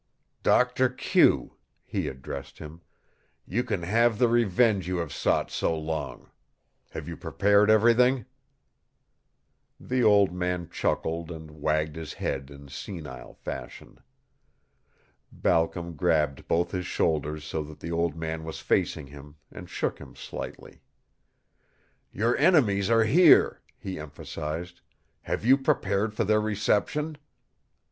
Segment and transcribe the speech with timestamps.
[0.41, 2.81] "Doctor Q," he addressed him,
[3.45, 6.31] "you can have the revenge you have sought so long.
[6.89, 8.25] Have you prepared everything?"
[9.79, 13.99] The old man chuckled and wagged his head in senile fashion.
[15.31, 19.99] Balcom grabbed both his shoulders so that the old man was facing him, and shook
[19.99, 20.81] him slightly.
[22.11, 24.81] "Your enemies are here," he emphasized.
[25.21, 27.19] "Have you prepared for their reception?"